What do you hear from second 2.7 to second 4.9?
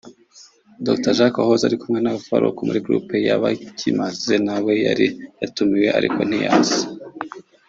groupe y’Abakimaze nawe